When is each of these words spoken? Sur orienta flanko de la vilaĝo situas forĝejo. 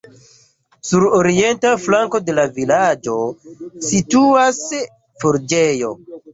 Sur 0.91 1.03
orienta 1.17 1.73
flanko 1.83 2.23
de 2.31 2.35
la 2.39 2.47
vilaĝo 2.57 3.19
situas 3.91 4.65
forĝejo. 5.25 5.97